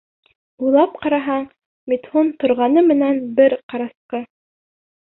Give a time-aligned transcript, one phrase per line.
[0.63, 1.45] Уйлап ҡараһаң,
[1.95, 4.27] Митхун торғаны менән бер ҡарасҡы.